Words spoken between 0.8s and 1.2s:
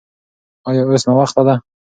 اوس